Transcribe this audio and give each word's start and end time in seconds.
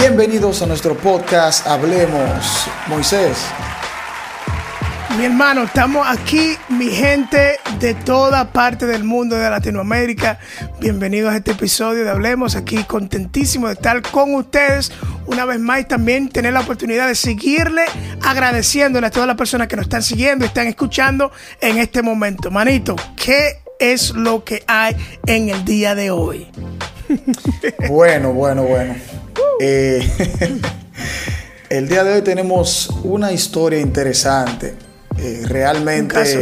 Bienvenidos 0.00 0.62
a 0.62 0.66
nuestro 0.66 0.96
podcast 0.96 1.66
Hablemos. 1.66 2.68
Moisés. 2.86 3.36
Mi 5.18 5.24
hermano, 5.24 5.64
estamos 5.64 6.06
aquí, 6.08 6.56
mi 6.68 6.86
gente 6.86 7.58
de 7.80 7.94
toda 7.94 8.52
parte 8.52 8.86
del 8.86 9.02
mundo 9.02 9.34
de 9.34 9.50
Latinoamérica. 9.50 10.38
Bienvenidos 10.78 11.32
a 11.32 11.38
este 11.38 11.50
episodio 11.50 12.04
de 12.04 12.10
Hablemos. 12.10 12.54
Aquí 12.54 12.84
contentísimo 12.84 13.66
de 13.66 13.72
estar 13.72 14.00
con 14.02 14.36
ustedes 14.36 14.92
una 15.26 15.44
vez 15.44 15.58
más 15.58 15.80
y 15.80 15.84
también 15.86 16.28
tener 16.28 16.52
la 16.52 16.60
oportunidad 16.60 17.08
de 17.08 17.16
seguirle, 17.16 17.82
agradeciéndole 18.22 19.08
a 19.08 19.10
todas 19.10 19.26
las 19.26 19.36
personas 19.36 19.66
que 19.66 19.74
nos 19.74 19.86
están 19.86 20.04
siguiendo 20.04 20.44
y 20.44 20.48
están 20.48 20.68
escuchando 20.68 21.32
en 21.60 21.76
este 21.78 22.02
momento. 22.02 22.52
Manito, 22.52 22.94
¿qué 23.16 23.62
es 23.80 24.12
lo 24.12 24.44
que 24.44 24.62
hay 24.68 24.94
en 25.26 25.48
el 25.48 25.64
día 25.64 25.96
de 25.96 26.12
hoy? 26.12 26.46
Bueno, 27.88 28.32
bueno, 28.32 28.62
bueno. 28.62 28.94
Eh, 29.60 30.08
el 31.70 31.88
día 31.88 32.04
de 32.04 32.14
hoy 32.14 32.22
tenemos 32.22 32.90
una 33.04 33.32
historia 33.32 33.80
interesante. 33.80 34.74
Eh, 35.18 35.42
realmente. 35.46 36.16
Un 36.16 36.22
caso, 36.24 36.38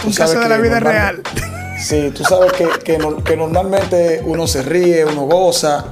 tú 0.00 0.06
un 0.08 0.12
sabes 0.12 0.34
caso 0.34 0.40
de 0.40 0.48
la 0.48 0.58
vida 0.58 0.80
real. 0.80 1.22
Sí, 1.76 2.12
tú 2.14 2.22
sabes 2.22 2.52
que, 2.52 2.68
que 2.84 2.96
no- 2.98 3.22
que 3.22 3.36
normalmente 3.36 4.22
uno 4.24 4.46
se 4.46 4.62
ríe, 4.62 5.04
uno 5.04 5.22
goza, 5.26 5.84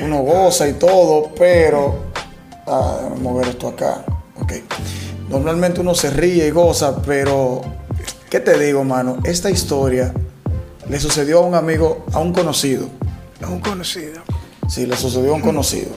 uno 0.00 0.18
goza 0.22 0.68
y 0.68 0.72
todo, 0.74 1.32
pero. 1.38 2.06
Ah, 2.66 2.98
déjame 3.04 3.20
mover 3.22 3.48
esto 3.48 3.68
acá. 3.68 4.04
Ok. 4.38 4.54
Normalmente 5.30 5.80
uno 5.80 5.94
se 5.94 6.10
ríe 6.10 6.48
y 6.48 6.50
goza, 6.50 7.00
pero. 7.00 7.62
¿Qué 8.28 8.40
te 8.40 8.58
digo, 8.58 8.82
mano? 8.84 9.18
Esta 9.24 9.48
historia 9.50 10.12
le 10.90 10.98
sucedió 11.00 11.38
a 11.38 11.42
un 11.46 11.54
amigo, 11.54 12.04
a 12.12 12.18
un 12.18 12.32
conocido. 12.34 12.88
Un 13.48 13.60
conocido. 13.60 14.20
Sí, 14.68 14.86
le 14.86 14.96
sucedió 14.96 15.32
a 15.32 15.36
un 15.36 15.40
conocido. 15.40 15.90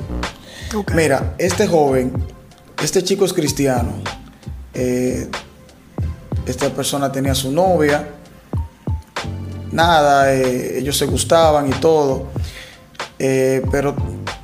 Mira, 0.95 1.35
este 1.37 1.67
joven, 1.67 2.11
este 2.81 3.03
chico 3.03 3.25
es 3.25 3.33
cristiano. 3.33 3.93
eh, 4.73 5.27
esta 6.45 6.69
persona 6.69 7.11
tenía 7.11 7.35
su 7.35 7.51
novia. 7.51 8.07
Nada, 9.71 10.33
eh, 10.33 10.79
ellos 10.79 10.97
se 10.97 11.05
gustaban 11.05 11.67
y 11.67 11.71
todo. 11.73 12.27
eh, 13.19 13.61
pero 13.71 13.95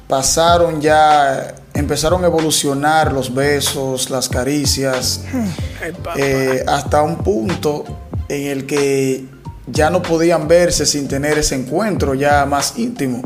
pasaron 0.08 0.80
ya, 0.80 1.56
empezaron 1.74 2.24
a 2.24 2.28
evolucionar 2.28 3.12
los 3.12 3.34
besos, 3.34 4.10
las 4.10 4.30
caricias, 4.30 5.22
Ay, 6.16 6.60
hasta 6.68 7.02
un 7.02 7.18
punto 7.18 7.84
en 8.30 8.48
el 8.48 8.66
que 8.66 9.26
ya 9.66 9.90
no 9.90 10.02
podían 10.02 10.48
verse 10.48 10.86
sin 10.86 11.08
tener 11.08 11.38
ese 11.38 11.56
encuentro 11.56 12.14
ya 12.14 12.46
más 12.46 12.78
íntimo 12.78 13.22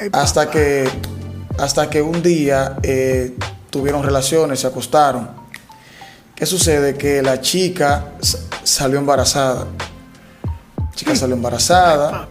Ay, 0.00 0.10
hasta 0.12 0.50
que 0.50 0.88
hasta 1.58 1.90
que 1.90 2.00
un 2.00 2.22
día 2.22 2.76
eh, 2.82 3.36
tuvieron 3.70 4.02
relaciones, 4.02 4.60
se 4.60 4.66
acostaron. 4.68 5.28
¿Qué 6.34 6.46
sucede? 6.46 6.96
Que 6.96 7.20
la 7.20 7.40
chica 7.40 8.12
salió 8.62 8.98
embarazada. 8.98 9.66
La 10.78 10.90
chica 10.94 11.16
salió 11.16 11.34
embarazada. 11.34 12.28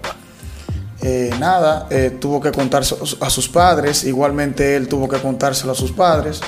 Eh, 1.02 1.30
nada, 1.40 1.88
eh, 1.90 2.18
tuvo 2.19 2.40
que 2.40 2.52
contárselo 2.52 3.03
a 3.19 3.30
sus 3.30 3.50
padres. 3.50 4.06
Igualmente 4.06 4.78
él 4.78 4.88
tuvo 4.88 5.09
que 5.09 5.18
contárselo 5.20 5.74
a 5.74 5.75
sus 5.75 5.91
padres. 5.91 6.40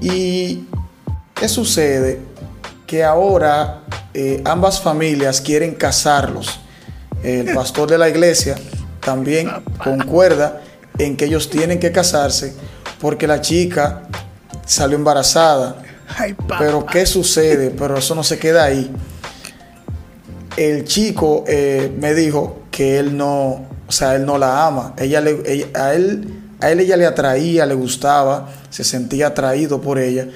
¿Y 0.00 0.66
qué 1.34 1.48
sucede? 1.48 2.20
Que 2.86 3.02
ahora 3.02 3.82
ambas 4.44 4.80
familias 4.80 5.40
quieren 5.40 5.74
casarlos. 5.74 6.60
El 7.24 7.52
pastor 7.54 7.90
de 7.90 7.98
la 7.98 8.08
iglesia 8.08 8.56
también 9.06 9.48
concuerda 9.82 10.60
en 10.98 11.16
que 11.16 11.24
ellos 11.26 11.48
tienen 11.48 11.78
que 11.80 11.92
casarse 11.92 12.52
porque 13.00 13.26
la 13.26 13.40
chica 13.40 14.02
salió 14.66 14.96
embarazada. 14.98 15.82
Pero 16.58 16.84
¿qué 16.84 17.06
sucede? 17.06 17.70
Pero 17.70 17.96
eso 17.96 18.14
no 18.14 18.22
se 18.22 18.38
queda 18.38 18.64
ahí. 18.64 18.90
El 20.56 20.84
chico 20.84 21.44
eh, 21.46 21.92
me 22.00 22.14
dijo 22.14 22.62
que 22.70 22.98
él 22.98 23.16
no, 23.16 23.66
o 23.86 23.92
sea, 23.92 24.14
él 24.16 24.24
no 24.26 24.38
la 24.38 24.66
ama. 24.66 24.94
Ella 24.98 25.20
le, 25.20 25.40
ella- 25.46 25.68
a 25.74 25.94
él, 25.94 26.34
a 26.60 26.70
él 26.70 26.80
ella 26.80 26.96
le 26.96 27.06
atraía, 27.06 27.64
le 27.66 27.74
gustaba, 27.74 28.48
se 28.70 28.82
sentía 28.84 29.28
atraído 29.28 29.80
por 29.80 29.98
ella, 29.98 30.28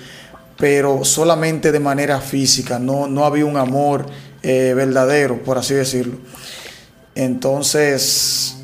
pero 0.59 1.05
solamente 1.05 1.73
de 1.73 1.81
manera 1.81 2.21
física. 2.21 2.79
No, 2.79 3.07
no 3.09 3.25
había 3.25 3.47
un 3.47 3.57
amor 3.57 4.07
eh, 4.43 4.75
verdadero, 4.77 5.43
por 5.43 5.57
así 5.59 5.75
decirlo. 5.75 6.19
Entonces, 7.15 8.57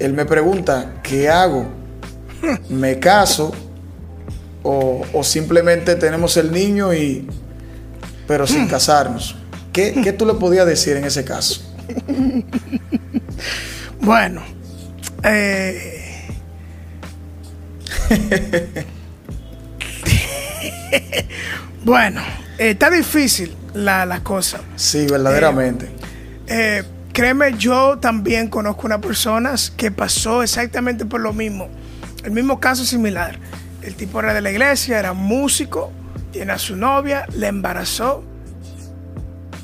él 0.00 0.12
me 0.12 0.24
pregunta, 0.24 0.94
¿qué 1.02 1.28
hago? 1.28 1.66
¿Me 2.68 2.98
caso? 2.98 3.52
O, 4.62 5.02
o 5.12 5.24
simplemente 5.24 5.94
tenemos 5.94 6.36
el 6.36 6.52
niño 6.52 6.92
y 6.92 7.26
pero 8.26 8.46
sin 8.46 8.66
casarnos. 8.68 9.36
¿Qué, 9.72 10.00
qué 10.02 10.12
tú 10.12 10.26
le 10.26 10.34
podías 10.34 10.66
decir 10.66 10.96
en 10.96 11.04
ese 11.04 11.24
caso? 11.24 11.62
Bueno, 14.02 14.42
eh, 15.22 16.26
bueno, 21.84 22.20
eh, 22.58 22.70
está 22.70 22.90
difícil 22.90 23.54
la, 23.74 24.06
la 24.06 24.20
cosa. 24.20 24.60
Sí, 24.76 25.06
verdaderamente. 25.06 25.90
Eh, 26.46 26.82
créeme, 27.20 27.52
yo 27.58 27.98
también 27.98 28.48
conozco 28.48 28.86
una 28.86 28.98
persona 28.98 29.54
que 29.76 29.90
pasó 29.90 30.42
exactamente 30.42 31.04
por 31.04 31.20
lo 31.20 31.34
mismo. 31.34 31.68
El 32.24 32.30
mismo 32.30 32.60
caso 32.60 32.86
similar. 32.86 33.38
El 33.82 33.94
tipo 33.94 34.20
era 34.20 34.32
de 34.32 34.40
la 34.40 34.50
iglesia, 34.50 34.98
era 34.98 35.12
músico, 35.12 35.92
tiene 36.32 36.52
a 36.52 36.58
su 36.58 36.76
novia, 36.76 37.26
le 37.36 37.48
embarazó. 37.48 38.24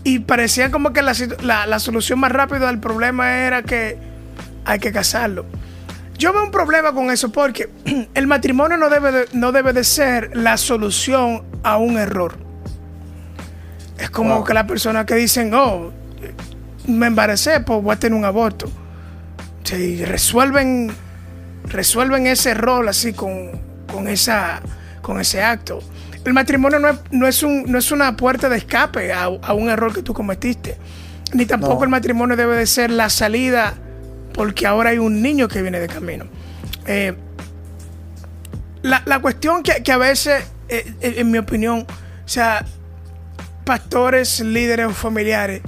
Y 0.05 0.19
parecía 0.19 0.71
como 0.71 0.93
que 0.93 1.00
la, 1.00 1.15
la- 1.43 1.65
la 1.67 1.78
solución 1.78 2.19
más 2.19 2.31
rápida 2.31 2.67
del 2.67 2.78
problema 2.78 3.39
era 3.39 3.62
que 3.62 3.97
hay 4.67 4.78
que 4.78 4.93
casarlo. 4.93 5.47
Yo 6.19 6.34
veo 6.34 6.44
un 6.44 6.50
problema 6.50 6.93
con 6.93 7.11
eso 7.11 7.33
porque 7.33 7.71
el 8.15 8.27
matrimonio 8.27 8.77
no 8.77 8.91
debe 8.91 9.12
de, 9.12 9.28
no 9.33 9.50
debe 9.53 9.73
de 9.73 9.83
ser 9.83 10.37
la 10.37 10.59
solución 10.59 11.43
a 11.62 11.78
un 11.78 11.97
error. 11.97 12.37
Es 13.99 14.11
como 14.11 14.34
Wow. 14.37 14.44
que 14.44 14.53
las 14.53 14.65
personas 14.65 15.06
que 15.06 15.15
dicen, 15.15 15.55
oh, 15.55 15.91
me 16.86 17.06
embaracé, 17.06 17.60
pues 17.60 17.82
voy 17.82 17.92
a 17.94 17.98
tener 17.98 18.19
un 18.19 18.24
aborto. 18.24 18.70
Sí, 19.64 20.04
resuelven, 20.04 20.92
resuelven 21.64 22.26
ese 22.26 22.54
rol 22.54 22.88
así 22.88 23.12
con, 23.12 23.50
con, 23.92 24.08
esa, 24.08 24.60
con 25.02 25.20
ese 25.20 25.42
acto. 25.42 25.80
El 26.25 26.32
matrimonio 26.34 26.78
no 26.78 26.88
es, 26.88 26.96
no 27.10 27.26
es, 27.26 27.42
un, 27.42 27.64
no 27.70 27.78
es 27.78 27.91
una 27.92 28.16
puerta 28.16 28.48
de 28.48 28.56
escape 28.58 29.12
a, 29.12 29.25
a 29.25 29.54
un 29.54 29.69
error 29.69 29.93
que 29.93 30.02
tú 30.02 30.12
cometiste. 30.14 30.76
Ni 31.32 31.46
tampoco 31.46 31.75
No. 31.78 31.84
el 31.84 31.90
matrimonio 31.90 32.37
debe 32.37 32.56
de 32.56 32.66
ser 32.66 32.90
la 32.90 33.11
salida 33.11 33.75
porque 34.32 34.66
ahora 34.66 34.90
hay 34.90 34.99
un 34.99 35.22
niño 35.22 35.49
que 35.49 35.62
viene 35.62 35.81
de 35.81 35.88
camino. 35.88 36.26
Eh, 36.87 37.14
la, 38.82 39.02
la 39.06 39.19
cuestión 39.20 39.62
que, 39.62 39.82
que 39.82 39.90
a 39.93 39.99
veces, 39.99 40.44
eh, 40.69 40.93
eh, 41.00 41.14
en 41.19 41.31
mi 41.31 41.38
opinión, 41.38 41.81
o 41.81 42.28
sea, 42.28 42.64
pastores, 43.64 44.40
líderes 44.40 44.87
o 44.87 44.90
familiares 44.90 45.62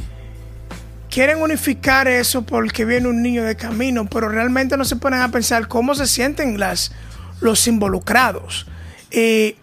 quieren 1.19 1.43
unificar 1.43 2.07
eso 2.07 2.43
porque 2.43 2.85
viene 2.85 3.09
un 3.09 3.25
niño 3.25 3.43
de 3.43 3.57
camino, 3.57 4.09
pero 4.09 4.29
realmente 4.29 4.77
no 4.77 4.85
se 4.85 4.95
ponen 4.95 5.21
a 5.21 5.33
pensar 5.33 5.67
cómo 5.67 5.97
se 5.97 6.07
sienten 6.07 6.61
las, 6.61 6.93
los 7.41 7.67
involucrados. 7.67 8.69
Y, 9.11 9.57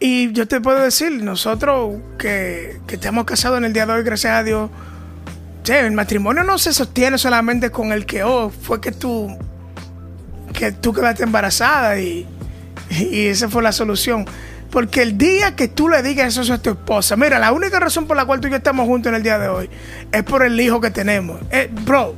y 0.00 0.32
yo 0.32 0.48
te 0.48 0.60
puedo 0.60 0.80
decir, 0.80 1.22
nosotros 1.22 2.00
que, 2.18 2.80
que 2.88 2.96
estamos 2.96 3.24
casados 3.24 3.58
en 3.58 3.66
el 3.66 3.72
día 3.72 3.86
de 3.86 3.92
hoy, 3.92 4.02
gracias 4.02 4.32
a 4.32 4.42
Dios, 4.42 4.68
el 5.64 5.92
matrimonio 5.92 6.42
no 6.42 6.58
se 6.58 6.72
sostiene 6.72 7.18
solamente 7.18 7.70
con 7.70 7.92
el 7.92 8.04
que, 8.04 8.24
oh, 8.24 8.50
fue 8.50 8.80
que 8.80 8.90
tú, 8.90 9.28
que 10.54 10.72
tú 10.72 10.92
quedaste 10.92 11.22
embarazada 11.22 12.00
y, 12.00 12.26
y 12.90 13.26
esa 13.26 13.48
fue 13.48 13.62
la 13.62 13.70
solución. 13.70 14.26
Porque 14.74 15.02
el 15.02 15.16
día 15.16 15.54
que 15.54 15.68
tú 15.68 15.88
le 15.88 16.02
digas 16.02 16.36
eso 16.36 16.52
a 16.52 16.58
tu 16.58 16.70
esposa, 16.70 17.14
mira, 17.14 17.38
la 17.38 17.52
única 17.52 17.78
razón 17.78 18.08
por 18.08 18.16
la 18.16 18.24
cual 18.24 18.40
tú 18.40 18.48
y 18.48 18.50
yo 18.50 18.56
estamos 18.56 18.88
juntos 18.88 19.10
en 19.10 19.14
el 19.14 19.22
día 19.22 19.38
de 19.38 19.46
hoy 19.46 19.70
es 20.10 20.24
por 20.24 20.44
el 20.44 20.60
hijo 20.60 20.80
que 20.80 20.90
tenemos. 20.90 21.40
Eh, 21.52 21.70
bro, 21.84 22.16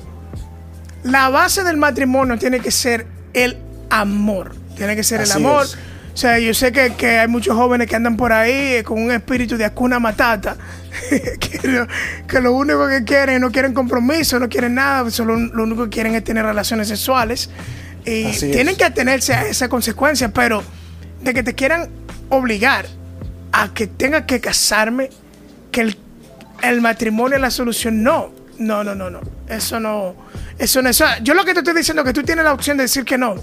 la 1.03 1.29
base 1.29 1.65
del 1.65 1.77
matrimonio 1.77 2.39
tiene 2.39 2.61
que 2.61 2.71
ser 2.71 3.07
el 3.35 3.59
amor. 3.91 4.55
Tiene 4.75 4.97
que 4.97 5.05
ser 5.05 5.21
el 5.21 5.31
amor. 5.33 5.67
O 6.15 6.17
sea, 6.17 6.39
yo 6.39 6.55
sé 6.55 6.73
que, 6.73 7.19
hay 7.19 7.29
muchos 7.29 7.55
jóvenes 7.55 7.89
que 7.89 7.97
andan 7.97 8.17
por 8.17 8.33
ahí 8.33 8.83
con 8.85 9.03
un 9.03 9.11
espíritu 9.11 9.59
de 9.59 9.67
acuna 9.67 9.99
matata, 9.99 10.57
que, 11.11 12.41
lo, 12.41 12.55
único 12.55 12.89
que 12.89 13.05
quieren, 13.05 13.43
no 13.43 13.53
quieren 13.53 13.75
compromiso, 13.75 14.39
no 14.39 14.49
quieren 14.49 14.77
nada, 14.77 15.11
solo 15.11 15.37
lo 15.37 15.63
único 15.63 15.85
que 15.85 15.91
quieren 15.91 16.15
es 16.15 16.25
tener 16.25 16.47
relaciones 16.47 16.89
sexuales. 16.89 17.51
Y 18.07 18.33
tienen 18.33 18.77
que 18.77 18.85
atenerse 18.85 19.35
a 19.35 19.43
esa 19.47 19.69
consecuencia, 19.69 20.31
pero 20.31 20.65
de 21.27 21.35
que 21.35 21.43
te 21.43 21.55
quieran 21.55 21.91
obligar 22.29 22.87
a 23.51 23.75
que 23.75 23.89
tenga 23.89 24.27
que 24.27 24.41
casarme, 24.41 25.11
que 25.73 25.81
el, 25.81 25.99
el 26.63 26.81
matrimonio 26.81 27.35
es 27.35 27.43
la 27.43 27.51
solución, 27.51 28.03
no. 28.03 28.31
No, 28.59 28.85
no, 28.85 28.95
no, 28.95 29.11
no. 29.11 29.21
Eso 29.49 29.81
no. 29.81 30.15
Eso 30.57 30.83
no. 30.83 30.89
Eso, 30.89 31.05
yo 31.23 31.35
lo 31.35 31.45
que 31.45 31.53
te 31.53 31.59
estoy 31.59 31.75
diciendo 31.75 32.03
es 32.03 32.07
que 32.07 32.13
tú 32.13 32.23
tienes 32.23 32.45
la 32.45 32.53
opción 32.53 32.77
de 32.77 32.85
decir 32.85 33.05
que 33.05 33.19
no. 33.19 33.35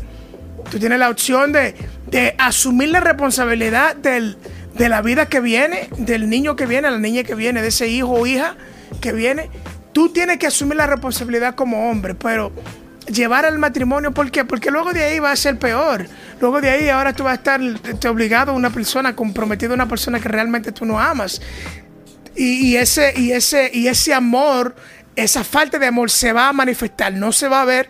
Tú 0.72 0.80
tienes 0.80 0.98
la 0.98 1.10
opción 1.10 1.52
de, 1.52 1.76
de 2.10 2.36
asumir 2.38 2.90
la 2.90 3.02
responsabilidad 3.02 3.98
del, 3.98 4.38
de 4.76 4.88
la 4.88 5.02
vida 5.02 5.28
que 5.28 5.42
viene, 5.42 5.90
del 5.98 6.30
niño 6.30 6.56
que 6.56 6.66
viene, 6.66 6.90
la 6.90 7.00
niña 7.00 7.24
que 7.24 7.36
viene, 7.36 7.62
de 7.62 7.68
ese 7.68 7.90
hijo 7.90 8.12
o 8.12 8.26
hija 8.26 8.56
que 9.02 9.12
viene. 9.12 9.50
Tú 9.92 10.10
tienes 10.14 10.38
que 10.38 10.48
asumir 10.48 10.78
la 10.78 10.88
responsabilidad 10.88 11.54
como 11.54 11.90
hombre, 11.92 12.16
pero 12.16 12.54
llevar 13.08 13.46
al 13.46 13.60
matrimonio, 13.60 14.12
¿por 14.12 14.32
qué? 14.32 14.46
Porque 14.46 14.72
luego 14.72 14.94
de 14.94 15.04
ahí 15.04 15.20
va 15.20 15.32
a 15.32 15.36
ser 15.36 15.58
peor. 15.58 16.08
Luego 16.40 16.62
de 16.62 16.70
ahí 16.70 16.90
ahora 16.90 17.14
tú 17.14 17.24
vas 17.24 17.34
a 17.34 17.36
estar 17.36 17.62
te 18.00 18.08
obligado 18.08 18.52
a 18.52 18.56
una 18.56 18.70
persona, 18.70 19.16
comprometido 19.16 19.72
a 19.72 19.76
una 19.76 19.88
persona 19.88 20.20
que 20.20 20.30
realmente 20.30 20.72
tú 20.72 20.86
no 20.86 21.00
amas. 21.00 21.42
Y, 22.36 22.76
ese, 22.78 23.14
y, 23.16 23.32
ese, 23.32 23.70
y 23.72 23.88
ese 23.88 24.12
amor 24.12 24.76
esa 25.16 25.44
falta 25.44 25.80
de 25.80 25.88
amor 25.88 26.10
se 26.10 26.34
va 26.34 26.50
a 26.50 26.54
manifestar, 26.54 27.14
no 27.14 27.32
se 27.32 27.48
va 27.48 27.62
a 27.62 27.66
ver. 27.66 27.90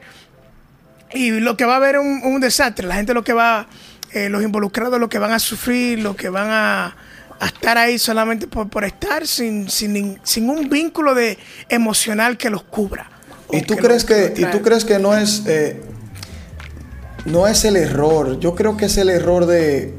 Y 1.13 1.31
lo 1.31 1.55
que 1.55 1.65
va 1.65 1.73
a 1.73 1.77
haber 1.77 1.95
es 1.95 2.01
un, 2.01 2.39
desastre. 2.39 2.87
La 2.87 2.95
gente 2.95 3.13
lo 3.13 3.23
que 3.23 3.33
va, 3.33 3.67
eh, 4.11 4.29
los 4.29 4.43
involucrados 4.43 4.99
lo 4.99 5.09
que 5.09 5.19
van 5.19 5.31
a 5.31 5.39
sufrir, 5.39 5.99
lo 5.99 6.15
que 6.15 6.29
van 6.29 6.49
a, 6.49 6.95
estar 7.41 7.77
ahí 7.77 7.99
solamente 7.99 8.47
por, 8.47 8.85
estar 8.85 9.27
sin, 9.27 9.69
sin, 9.69 10.19
sin, 10.23 10.49
un 10.49 10.69
vínculo 10.69 11.13
de 11.13 11.37
emocional 11.67 12.37
que 12.37 12.49
los 12.49 12.63
cubra. 12.63 13.09
¿Y 13.53 13.61
tú, 13.61 13.75
crees 13.75 14.03
que, 14.03 14.33
¿Y 14.35 14.45
tú 14.45 14.61
crees 14.61 14.83
que 14.83 14.97
no 14.97 15.15
es, 15.15 15.43
eh, 15.45 15.79
no 17.25 17.47
es 17.47 17.65
el 17.65 17.75
error? 17.77 18.39
Yo 18.39 18.55
creo 18.55 18.77
que 18.77 18.85
es 18.85 18.97
el 18.97 19.09
error 19.09 19.45
de... 19.45 19.93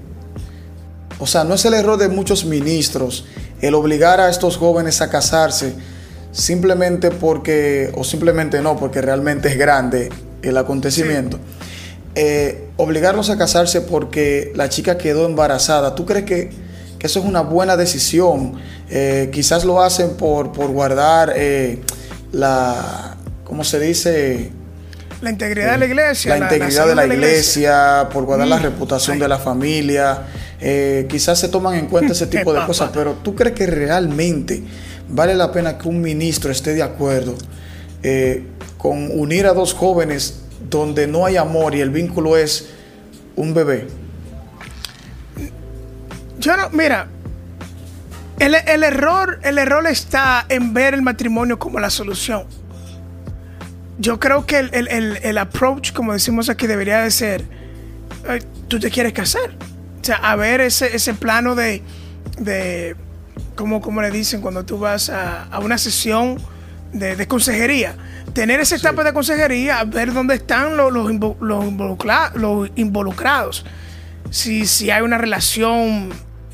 O 1.20 1.26
sea, 1.26 1.44
no 1.44 1.54
es 1.54 1.64
el 1.64 1.74
error 1.74 1.96
de 1.96 2.08
muchos 2.08 2.44
ministros 2.44 3.26
el 3.60 3.74
obligar 3.74 4.20
a 4.20 4.28
estos 4.28 4.56
jóvenes 4.56 5.00
a 5.00 5.08
casarse 5.08 5.74
simplemente 6.32 7.10
porque, 7.10 7.92
o 7.94 8.02
simplemente 8.02 8.60
no, 8.60 8.76
porque 8.76 9.00
realmente 9.00 9.48
es 9.48 9.56
grande 9.56 10.10
el 10.42 10.56
acontecimiento. 10.56 11.38
Eh, 12.16 12.68
obligarlos 12.76 13.30
a 13.30 13.38
casarse 13.38 13.80
porque 13.80 14.52
la 14.54 14.68
chica 14.68 14.98
quedó 14.98 15.26
embarazada. 15.26 15.94
¿Tú 15.94 16.04
crees 16.04 16.24
que, 16.24 16.50
eso 17.00 17.20
es 17.20 17.24
una 17.24 17.42
buena 17.42 17.76
decisión? 17.76 18.54
Eh, 18.90 19.30
quizás 19.32 19.64
lo 19.64 19.80
hacen 19.80 20.16
por, 20.16 20.52
por 20.52 20.68
guardar 20.68 21.32
eh, 21.36 21.80
la, 22.32 23.13
¿cómo 23.44 23.64
se 23.64 23.80
dice? 23.80 24.50
La 25.20 25.30
integridad 25.30 25.72
de 25.72 25.78
la 25.78 25.86
iglesia. 25.86 26.36
La, 26.36 26.44
integridad 26.44 26.86
de 26.86 26.94
la, 26.94 27.06
iglesia, 27.06 28.08
por 28.12 28.24
guardar 28.24 28.48
la 28.48 28.58
mm. 28.58 28.62
reputación 28.62 29.18
de 29.18 29.28
la 29.28 29.38
familia. 29.38 30.22
quizás 31.08 31.38
se 31.38 31.48
toman 31.48 31.74
en 31.74 31.86
cuenta 31.86 32.12
ese 32.12 32.26
tipo 32.28 32.52
de 32.52 32.64
cosas, 32.66 32.90
pero 32.92 33.14
¿tú 33.22 33.34
crees 33.34 33.54
que 33.54 33.66
realmente 33.66 34.62
vale 35.08 35.34
la 35.34 35.52
pena 35.52 35.78
que 35.78 35.88
un 35.88 36.00
ministro 36.00 36.50
esté 36.50 36.74
de 36.74 36.82
acuerdo 36.82 37.34
eh, 38.02 38.44
con 38.78 39.10
unir 39.18 39.46
a 39.46 39.54
dos 39.54 39.72
jóvenes 39.72 40.40
donde 40.68 41.06
no 41.06 41.24
hay 41.24 41.36
amor 41.36 41.74
y 41.74 41.80
el 41.80 41.90
vínculo 41.90 42.36
es 42.36 42.68
un 43.36 43.54
bebé? 43.54 43.86
Yo 46.38 46.56
no, 46.56 46.68
mira, 46.70 47.08
el, 48.38 48.54
error, 48.82 49.40
el 49.42 49.56
error 49.56 49.86
está 49.86 50.44
en 50.48 50.74
ver 50.74 50.92
el 50.92 51.02
matrimonio 51.02 51.58
como 51.58 51.80
la 51.80 51.88
solución. 51.88 52.44
Yo 53.98 54.18
creo 54.18 54.44
que 54.46 54.58
el, 54.58 55.38
approach, 55.38 55.92
como 55.92 56.12
decimos 56.12 56.48
aquí, 56.48 56.66
debería 56.66 57.02
de 57.02 57.10
ser, 57.10 57.44
tú 58.68 58.80
te 58.80 58.90
quieres 58.90 59.12
casar. 59.12 59.50
O 60.00 60.04
sea, 60.04 60.16
a 60.16 60.36
ver 60.36 60.60
ese, 60.60 60.94
ese 60.94 61.14
plano 61.14 61.54
de, 61.54 61.82
de 62.38 62.96
como, 63.54 64.02
le 64.02 64.10
dicen 64.10 64.40
cuando 64.40 64.64
tú 64.64 64.78
vas 64.78 65.10
a, 65.10 65.48
una 65.62 65.78
sesión 65.78 66.38
de, 66.92 67.26
consejería. 67.26 67.96
Tener 68.32 68.60
esa 68.60 68.76
etapa 68.76 69.04
de 69.04 69.12
consejería, 69.12 69.84
ver 69.84 70.12
dónde 70.12 70.34
están 70.34 70.76
los, 70.76 70.92
los, 70.92 71.10
los, 71.40 72.70
involucrados. 72.74 73.64
Si, 74.30 74.66
si, 74.66 74.90
hay 74.90 75.02
una 75.02 75.18
relación 75.18 76.10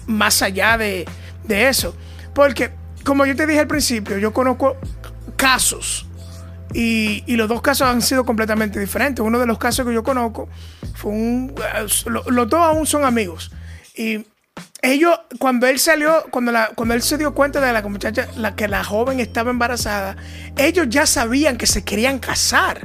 más 0.07 0.43
allá 0.43 0.77
de, 0.77 1.07
eso. 1.49 1.97
Porque, 2.35 2.71
como 3.05 3.25
yo 3.25 3.35
te 3.35 3.47
dije 3.47 3.61
al 3.61 3.67
principio, 3.67 4.19
yo 4.19 4.33
conozco 4.33 4.77
casos 5.37 6.07
y, 6.73 7.37
los 7.37 7.49
dos 7.49 7.63
casos 7.63 7.89
han 7.89 8.03
sido 8.03 8.25
completamente 8.25 8.79
diferentes. 8.79 9.25
Uno 9.25 9.39
de 9.39 9.47
los 9.47 9.59
casos 9.59 9.87
que 9.87 9.93
yo 9.93 10.03
conozco 10.03 10.49
fue 10.95 11.13
un... 11.13 11.55
Los 12.27 12.49
dos 12.49 12.61
aún 12.61 12.87
son 12.87 13.05
amigos. 13.05 13.51
Y 13.97 14.25
ellos, 14.83 15.19
cuando 15.39 15.67
él 15.67 15.79
salió, 15.79 16.25
cuando, 16.31 16.53
la, 16.53 16.71
cuando 16.75 16.95
él 16.95 17.03
se 17.03 17.19
dio 17.19 17.35
cuenta 17.35 17.61
de 17.61 17.73
la 17.73 17.83
muchacha, 17.83 18.29
la 18.37 18.55
que 18.55 18.69
la 18.69 18.85
joven 18.85 19.21
estaba 19.21 19.51
embarazada, 19.51 20.17
ellos 20.57 20.87
ya 20.89 21.07
sabían 21.07 21.57
que 21.57 21.67
se 21.67 21.85
querían 21.85 22.19
casar. 22.19 22.83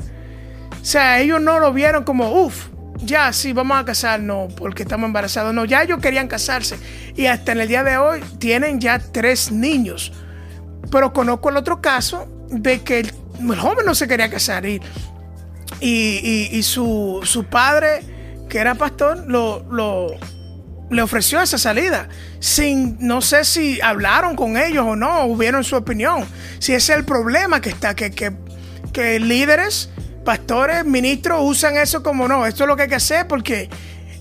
O 0.82 0.86
sea, 0.86 1.20
ellos 1.20 1.42
no 1.42 1.60
lo 1.60 1.72
vieron 1.72 2.04
como, 2.04 2.44
uff, 2.44 2.68
ya 2.98 3.32
sí, 3.34 3.54
vamos 3.54 3.78
a 3.78 3.86
casarnos 3.86 4.54
porque 4.54 4.84
estamos 4.84 5.08
embarazados. 5.08 5.54
No, 5.54 5.66
ya 5.66 5.84
ellos 5.84 6.00
querían 6.00 6.28
casarse. 6.28 6.78
Y 7.16 7.28
hasta 7.28 7.52
en 7.52 7.62
el 7.62 7.68
día 7.68 7.84
de 7.84 7.98
hoy 7.98 8.22
tienen 8.40 8.80
ya 8.80 9.00
tres 9.00 9.52
niños. 9.52 10.12
Pero 10.92 11.14
conozco 11.14 11.50
el 11.50 11.58
otro 11.58 11.82
caso 11.82 12.28
de 12.50 12.82
que 12.82 13.00
el, 13.00 13.14
joven 13.58 13.86
no 13.86 13.96
se 13.96 14.08
quería 14.08 14.30
casar 14.30 14.66
y, 14.66 14.82
y, 15.82 16.64
su, 16.64 17.22
su, 17.24 17.46
padre, 17.46 18.02
que 18.50 18.60
era 18.60 18.76
pastor, 18.76 19.26
lo, 19.28 19.66
lo 19.72 20.18
le 20.90 21.02
ofreció 21.02 21.42
esa 21.42 21.58
salida. 21.58 22.08
Sin, 22.40 22.98
no 23.00 23.22
sé 23.22 23.44
si 23.44 23.82
hablaron 23.82 24.36
con 24.36 24.58
ellos 24.58 24.86
o 24.88 24.96
no, 24.96 25.26
hubieron 25.26 25.64
su 25.64 25.76
opinión. 25.76 26.26
Si 26.60 26.74
ese 26.74 26.94
es 26.94 27.00
el 27.00 27.06
problema 27.06 27.62
que 27.62 27.70
está, 27.70 27.96
que, 27.96 28.12
que, 28.12 29.20
líderes, 29.20 29.90
pastores, 30.24 30.86
ministros 30.86 31.40
usan 31.42 31.78
eso 31.78 32.02
como 32.02 32.28
no, 32.28 32.46
esto 32.46 32.64
es 32.64 32.68
lo 32.68 32.76
que 32.76 32.84
hay 32.84 32.90
que 32.90 32.96
hacer 32.96 33.28
porque 33.28 33.70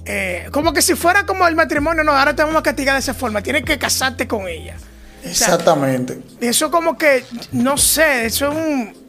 eh, 0.04 0.48
como 0.50 0.72
que 0.72 0.82
si 0.82 0.94
fuera 0.94 1.24
como 1.24 1.46
el 1.46 1.54
matrimonio, 1.54 2.02
no, 2.04 2.12
ahora 2.12 2.34
te 2.34 2.42
vamos 2.42 2.58
a 2.58 2.62
castigar 2.62 2.94
de 2.94 3.00
esa 3.00 3.14
forma, 3.14 3.42
tienes 3.42 3.64
que 3.64 3.78
casarte 3.78 4.26
con 4.26 4.48
ella. 4.48 4.76
Exactamente. 5.22 6.20
eso 6.40 6.70
como 6.70 6.98
que, 6.98 7.24
no 7.52 7.78
sé, 7.78 8.26
eso 8.26 8.50
es 8.50 8.56
un... 8.56 9.03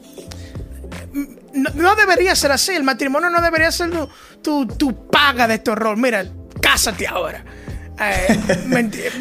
No, 1.56 1.96
debería 1.96 2.36
ser 2.36 2.52
así, 2.52 2.74
el 2.74 2.84
matrimonio 2.84 3.30
no 3.30 3.42
debería 3.42 3.72
ser 3.72 3.90
tu, 4.42 4.68
tu 4.68 5.08
paga 5.08 5.48
de 5.48 5.56
este 5.56 5.72
horror. 5.72 5.98
Mira, 5.98 6.26
cásate 6.62 7.08
ahora. 7.08 7.44
Eh, 8.00 8.40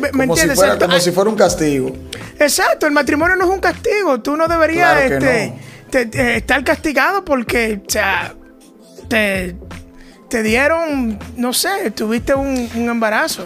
como, 0.13 0.37
si 0.37 0.49
fuera, 0.49 0.79
como 0.79 0.99
si 0.99 1.11
fuera 1.13 1.31
un 1.31 1.37
castigo. 1.37 1.95
Exacto, 2.39 2.87
el 2.87 2.93
matrimonio 2.93 3.37
no 3.37 3.45
es 3.45 3.51
un 3.51 3.61
castigo. 3.61 4.21
Tú 4.21 4.37
no 4.37 4.49
deberías 4.49 5.11
este, 5.11 6.37
estar 6.37 6.65
castigado 6.65 7.25
porque 7.25 7.81
o 7.87 7.91
sea, 7.91 8.35
te, 9.09 10.43
dieron, 10.43 11.19
no 11.37 11.53
sé, 11.53 11.93
tuviste 11.93 12.35
un, 12.35 12.69
embarazo. 12.75 13.45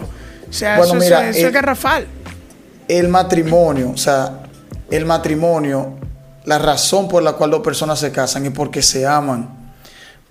O 0.49 0.53
sea, 0.53 0.79
eso, 0.79 0.97
es 0.97 1.53
garrafal. 1.53 2.07
El 2.87 3.07
matrimonio, 3.07 3.91
o 3.91 3.97
sea, 3.97 4.43
el 4.89 5.05
matrimonio, 5.05 5.99
la 6.49 6.57
razón 6.57 7.07
por 7.07 7.21
la 7.21 7.33
cual 7.33 7.51
dos 7.51 7.61
personas 7.61 7.99
se 7.99 8.11
casan 8.11 8.43
es 8.47 8.51
porque 8.51 8.81
se 8.81 9.05
aman. 9.05 9.71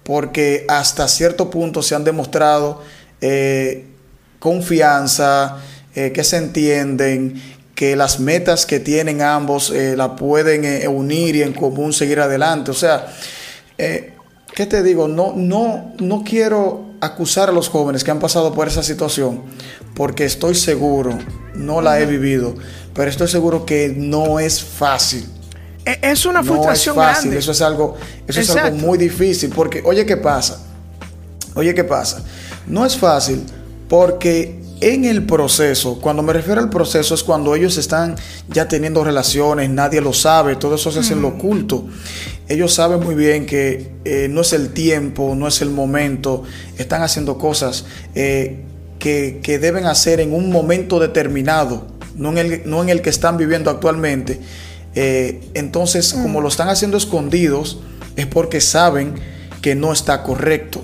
Porque 0.03 0.65
hasta 0.67 1.07
cierto 1.07 1.49
punto 1.49 1.81
se 1.81 1.95
han 1.95 2.03
demostrado 2.03 2.83
eh, 3.21 3.87
confianza, 4.41 5.59
eh, 5.95 6.11
que 6.11 6.25
se 6.25 6.39
entienden, 6.39 7.41
que 7.73 7.95
las 7.95 8.19
metas 8.19 8.67
que 8.67 8.81
tienen 8.81 9.23
ambos 9.23 9.71
eh, 9.71 9.95
la 9.97 10.17
pueden 10.17 10.89
unir 10.89 11.37
y 11.37 11.43
en 11.43 11.53
común 11.53 11.93
seguir 11.93 12.19
adelante. 12.19 12.73
O 12.73 12.75
sea, 12.75 13.07
¿qué 13.77 14.67
te 14.67 14.83
digo? 14.83 15.07
No, 15.07 15.35
no, 15.37 15.95
no 16.01 16.25
quiero 16.25 16.95
acusar 17.01 17.51
a 17.51 17.53
los 17.53 17.69
jóvenes 17.69 18.03
que 18.03 18.11
han 18.11 18.19
pasado 18.19 18.53
por 18.53 18.67
esa 18.67 18.83
situación, 18.83 19.43
porque 19.95 20.25
estoy 20.25 20.57
seguro, 20.57 21.17
no 21.55 21.81
la 21.81 22.01
he 22.01 22.07
vivido, 22.07 22.57
pero 22.93 23.09
estoy 23.09 23.29
seguro 23.29 23.65
que 23.65 23.95
no 23.97 24.41
es 24.41 24.61
fácil. 24.65 25.38
E, 25.89 25.99
es 26.03 26.27
una 26.27 26.43
frustración 26.43 26.97
no 26.97 27.03
es 27.03 27.17
fácil, 27.17 27.33
Eso 27.33 27.53
es 27.53 27.63
algo, 27.63 27.97
eso 28.27 28.41
es 28.41 28.51
algo 28.51 28.77
muy 28.77 28.99
difícil, 28.99 29.51
porque 29.55 29.83
oye, 29.85 30.05
¿qué 30.05 30.19
pasa? 30.19 30.61
Oye, 31.55 31.75
¿qué 31.75 31.85
pasa? 31.85 32.23
No 32.67 32.85
es 32.85 32.97
fácil 32.97 33.43
porque 33.89 34.61
en 34.81 35.07
el 35.07 35.25
proceso, 35.25 35.99
cuando 35.99 36.23
me 36.23 36.35
refiero 36.35 36.61
al 36.61 36.69
proceso 36.69 37.15
es 37.15 37.25
cuando 37.25 37.55
ellos 37.55 37.79
están 37.79 38.17
ya 38.49 38.69
teniendo 38.69 39.03
relaciones, 39.03 39.71
nadie 39.71 40.03
lo 40.03 40.13
sabe, 40.13 40.57
todo 40.57 40.75
eso 40.75 40.93
se 40.93 41.01
hace 41.01 41.15
en 41.15 41.23
lo 41.23 41.29
oculto. 41.29 41.87
Ellos 42.49 42.75
saben 42.75 43.01
muy 43.01 43.15
bien 43.15 43.47
que 43.47 43.91
eh, 44.05 44.29
no 44.31 44.43
es 44.43 44.53
el 44.53 44.73
tiempo, 44.75 45.35
no 45.35 45.49
es 45.49 45.63
el 45.63 45.71
momento, 45.71 46.45
están 46.77 47.03
haciendo 47.03 47.39
cosas 47.39 47.87
eh, 48.15 48.65
que, 48.99 49.41
que, 49.43 49.59
deben 49.59 49.87
hacer 49.87 50.21
en 50.21 50.35
un 50.35 50.51
momento 50.53 51.01
determinado, 51.01 51.87
no 52.15 52.31
en 52.31 52.39
el, 52.39 52.63
no 52.67 52.83
en 52.83 52.91
el 52.91 53.01
que 53.01 53.11
están 53.11 53.37
viviendo 53.37 53.71
actualmente. 53.71 54.39
Eh, 55.01 55.39
entonces, 55.55 56.13
como 56.13 56.41
lo 56.41 56.49
están 56.49 56.71
haciendo 56.71 56.97
escondidos, 56.97 57.79
es 58.17 58.27
porque 58.27 58.61
saben 58.61 59.15
que 59.63 59.77
no 59.77 59.93
está 59.93 60.25
correcto. 60.25 60.83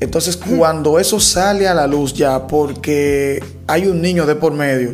Entonces, 0.00 0.38
cuando 0.38 0.98
eso 0.98 1.20
sale 1.20 1.68
a 1.68 1.74
la 1.74 1.86
luz 1.86 2.14
ya, 2.14 2.46
porque 2.46 3.44
hay 3.66 3.88
un 3.88 4.00
niño 4.00 4.24
de 4.24 4.36
por 4.36 4.54
medio, 4.54 4.92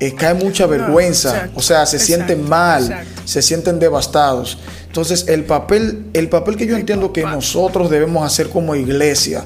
eh, 0.00 0.14
cae 0.14 0.32
mucha 0.32 0.64
vergüenza, 0.64 1.50
o 1.54 1.60
sea, 1.60 1.84
se 1.84 1.98
sienten 1.98 2.48
mal, 2.48 3.04
se 3.26 3.42
sienten 3.42 3.78
devastados. 3.78 4.56
Entonces, 4.86 5.26
el 5.28 5.44
papel, 5.44 6.06
el 6.14 6.30
papel 6.30 6.56
que 6.56 6.66
yo 6.66 6.76
entiendo 6.76 7.12
que 7.12 7.24
nosotros 7.24 7.90
debemos 7.90 8.24
hacer 8.24 8.48
como 8.48 8.74
iglesia, 8.74 9.44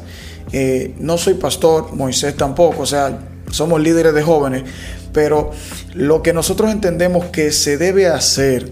eh, 0.53 0.95
no 1.01 1.19
soy 1.19 1.35
pastor, 1.35 1.93
Moisés 1.97 2.37
tampoco, 2.37 2.83
o 2.83 2.87
sea, 2.87 3.19
somos 3.51 3.81
líderes 3.81 4.15
de 4.15 4.23
jóvenes, 4.23 4.63
pero 5.19 5.51
lo 5.95 6.23
que 6.23 6.33
nosotros 6.33 6.71
entendemos 6.71 7.25
que 7.25 7.51
se 7.51 7.77
debe 7.77 8.07
hacer, 8.07 8.71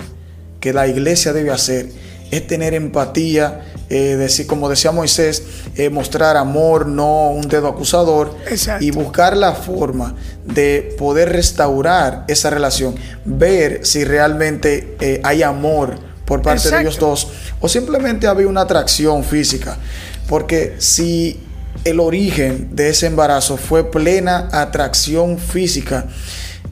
que 0.61 0.73
la 0.73 0.87
iglesia 0.87 1.33
debe 1.33 1.50
hacer, 1.50 1.88
es 2.31 2.47
tener 2.47 2.73
empatía, 2.73 3.62
eh, 3.91 4.15
decir, 4.15 4.47
como 4.47 4.69
decía 4.69 4.93
Moisés, 4.93 5.43
eh, 5.75 5.91
mostrar 5.91 6.37
amor, 6.37 6.87
no 6.87 7.31
un 7.31 7.49
dedo 7.49 7.67
acusador, 7.67 8.37
y 8.79 8.93
buscar 8.93 9.37
la 9.37 9.55
forma 9.55 10.15
de 10.45 10.95
poder 10.97 11.31
restaurar 11.33 12.25
esa 12.29 12.49
relación, 12.49 12.95
ver 13.25 13.81
si 13.85 14.05
realmente 14.05 14.95
eh, 15.00 15.21
hay 15.25 15.43
amor 15.43 15.99
por 16.26 16.43
parte 16.43 16.71
de 16.71 16.81
ellos 16.81 16.97
dos, 17.00 17.26
o 17.59 17.69
simplemente 17.69 18.29
había 18.29 18.47
una 18.47 18.61
atracción 18.61 19.25
física, 19.25 19.79
porque 20.29 20.76
si 20.79 21.41
el 21.85 22.00
origen 22.00 22.75
de 22.75 22.90
ese 22.90 23.06
embarazo 23.06 23.56
fue 23.56 23.90
plena 23.90 24.49
atracción 24.52 25.38
física, 25.38 26.06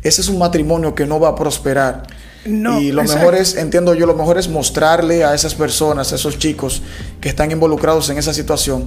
ese 0.03 0.21
es 0.21 0.29
un 0.29 0.39
matrimonio 0.39 0.95
que 0.95 1.07
no 1.07 1.19
va 1.19 1.31
a 1.31 1.35
prosperar. 1.35 2.03
Y 2.47 2.93
lo 2.93 3.03
mejor 3.05 3.35
es, 3.35 3.57
entiendo 3.57 3.95
yo, 3.95 4.05
lo 4.07 4.15
mejor 4.15 4.37
es 4.37 4.49
mostrarle 4.49 5.25
a 5.25 5.35
esas 5.35 5.55
personas, 5.55 6.13
a 6.13 6.17
esos 6.17 6.39
chicos 6.39 6.83
que 7.21 7.31
están 7.31 7.51
involucrados 7.51 8.11
en 8.11 8.19
esa 8.19 8.35
situación, 8.35 8.87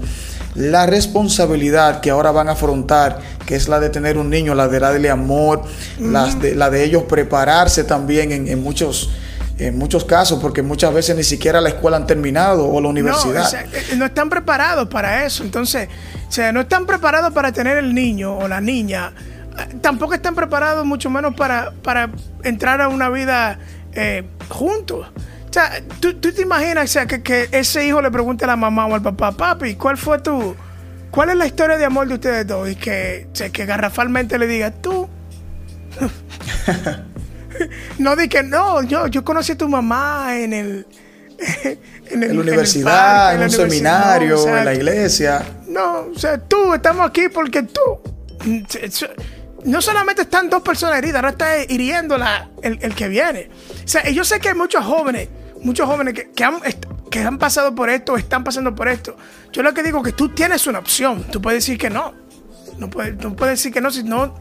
la 0.53 0.85
responsabilidad 0.85 1.99
que 2.01 2.11
ahora 2.11 2.31
van 2.31 2.49
a 2.49 2.51
afrontar, 2.51 3.19
que 3.47 3.55
es 3.55 3.67
la 3.67 3.79
de 3.79 3.89
tener 3.89 4.19
un 4.19 4.29
niño, 4.29 4.53
la 4.53 4.67
de 4.67 4.79
darle 4.79 5.09
amor, 5.09 5.63
de, 5.97 6.53
la 6.53 6.69
de 6.69 6.83
ellos 6.83 7.03
prepararse 7.03 7.83
también 7.83 8.31
en, 8.31 8.61
muchos 8.61 9.09
en 9.59 9.77
muchos 9.77 10.05
casos, 10.05 10.39
porque 10.39 10.61
muchas 10.61 10.93
veces 10.93 11.15
ni 11.15 11.23
siquiera 11.23 11.61
la 11.61 11.69
escuela 11.69 11.97
han 11.97 12.05
terminado 12.07 12.67
o 12.67 12.79
la 12.79 12.89
universidad. 12.89 13.51
No, 13.51 13.77
eh, 13.77 13.83
no 13.97 14.05
están 14.05 14.29
preparados 14.29 14.87
para 14.87 15.25
eso. 15.25 15.43
Entonces, 15.43 15.89
o 16.27 16.31
sea, 16.31 16.51
no 16.51 16.61
están 16.61 16.85
preparados 16.85 17.33
para 17.33 17.51
tener 17.51 17.77
el 17.77 17.93
niño 17.93 18.37
o 18.37 18.47
la 18.47 18.61
niña 18.61 19.13
tampoco 19.81 20.13
están 20.13 20.35
preparados, 20.35 20.85
mucho 20.85 21.09
menos 21.09 21.35
para, 21.35 21.71
para 21.83 22.09
entrar 22.43 22.81
a 22.81 22.89
una 22.89 23.09
vida 23.09 23.59
eh, 23.93 24.23
juntos. 24.49 25.07
O 25.49 25.53
sea, 25.53 25.81
¿tú, 25.99 26.13
te 26.13 26.41
imaginas 26.41 26.89
sea, 26.89 27.07
que, 27.07 27.49
ese 27.51 27.85
hijo 27.85 28.01
le 28.01 28.11
pregunte 28.11 28.45
a 28.45 28.47
la 28.47 28.55
mamá 28.55 28.85
o 28.85 28.95
al 28.95 29.01
papá, 29.01 29.31
papi, 29.31 29.75
¿cuál 29.75 29.97
fue 29.97 30.19
tu... 30.19 30.55
¿Cuál 31.09 31.29
es 31.29 31.37
la 31.37 31.47
historia 31.47 31.77
de 31.77 31.85
amor 31.85 32.07
de 32.07 32.15
ustedes 32.15 32.45
dos? 32.45 32.69
Y 32.69 32.75
que, 32.75 33.27
que 33.51 33.65
garrafalmente 33.65 34.37
le 34.37 34.45
diga, 34.45 34.71
tú. 34.71 35.07
no 37.99 38.15
di 38.15 38.27
que 38.27 38.43
no, 38.43 38.83
yo, 38.83 39.07
yo 39.07 39.23
conocí 39.23 39.53
a 39.53 39.57
tu 39.57 39.67
mamá 39.67 40.37
en 40.37 40.53
el... 40.53 40.87
En, 42.09 42.21
la 42.21 42.41
universidad, 42.41 43.35
en, 43.35 43.41
un 43.41 43.49
seminario, 43.49 44.47
en 44.47 44.63
la 44.63 44.73
iglesia. 44.73 45.45
No, 45.67 46.07
o 46.15 46.17
sea, 46.17 46.37
tú, 46.37 46.73
estamos 46.73 47.05
aquí 47.05 47.27
porque 47.27 47.63
tú 47.63 47.81
no 49.65 49.81
solamente 49.81 50.21
están 50.23 50.49
dos 50.49 50.61
personas 50.61 50.97
heridas, 50.97 51.17
ahora 51.17 51.29
está 51.31 51.63
hiriendo 51.63 52.17
el, 52.61 52.95
que 52.95 53.07
viene. 53.07 53.49
O 53.83 53.87
sea, 53.87 54.09
yo 54.09 54.23
sé 54.23 54.39
que 54.39 54.49
hay 54.49 54.55
muchos 54.55 54.85
jóvenes, 54.85 55.27
muchos 55.61 55.87
jóvenes 55.87 56.13
que, 56.33 56.43
han, 56.43 56.59
que 57.09 57.19
han 57.19 57.37
pasado 57.37 57.75
por 57.75 57.89
esto, 57.89 58.13
o 58.13 58.17
están 58.17 58.43
pasando 58.43 58.73
por 58.73 58.87
esto. 58.87 59.17
Yo 59.51 59.63
lo 59.63 59.73
que 59.73 59.83
digo 59.83 59.99
es 59.99 60.05
que 60.05 60.11
tú 60.13 60.29
tienes 60.29 60.67
una 60.67 60.79
opción. 60.79 61.25
Tú 61.31 61.41
puedes 61.41 61.63
decir 61.63 61.77
que 61.77 61.89
no. 61.89 62.13
No 62.77 62.89
puedes, 62.89 63.17
no 63.17 63.35
puedes 63.35 63.59
decir 63.59 63.73
que 63.73 63.81
no 63.81 63.91
si 63.91 64.03
no, 64.03 64.35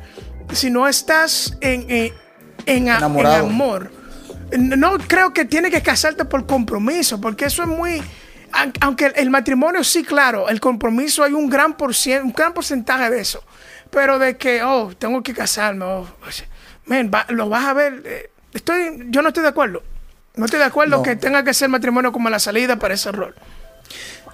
si 0.52 0.70
no 0.70 0.86
estás 0.86 1.56
en, 1.60 2.12
en, 2.66 2.88
en, 2.88 3.26
amor. 3.26 3.90
No 4.58 4.98
creo 4.98 5.32
que 5.32 5.44
tienes 5.44 5.70
que 5.70 5.82
casarte 5.82 6.24
por 6.24 6.46
compromiso, 6.46 7.20
porque 7.20 7.46
eso 7.46 7.62
es 7.62 7.68
muy 7.68 8.02
aunque 8.80 9.12
el 9.16 9.30
matrimonio 9.30 9.84
sí, 9.84 10.02
claro, 10.02 10.48
el 10.48 10.60
compromiso 10.60 11.22
hay 11.22 11.32
un 11.32 11.48
gran, 11.48 11.76
un 12.22 12.32
gran 12.32 12.54
porcentaje 12.54 13.10
de 13.10 13.20
eso. 13.20 13.42
Pero 13.90 14.18
de 14.18 14.36
que, 14.36 14.62
oh, 14.62 14.92
tengo 14.98 15.22
que 15.22 15.34
casarme, 15.34 15.84
oh, 15.84 16.06
lo 17.28 17.48
vas 17.48 17.66
a 17.66 17.72
ver. 17.72 18.02
Eh, 18.04 18.30
estoy, 18.52 19.06
yo 19.10 19.22
no 19.22 19.28
estoy 19.28 19.42
de 19.42 19.50
acuerdo. 19.50 19.82
No 20.34 20.44
estoy 20.44 20.58
de 20.58 20.66
acuerdo 20.66 21.02
que 21.02 21.16
tenga 21.16 21.44
que 21.44 21.54
ser 21.54 21.68
matrimonio 21.68 22.12
como 22.12 22.28
la 22.28 22.38
salida 22.38 22.76
para 22.76 22.94
ese 22.94 23.10
rol. 23.12 23.34